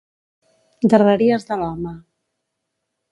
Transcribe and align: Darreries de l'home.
Darreries 0.93 1.45
de 1.49 1.59
l'home. 1.63 1.93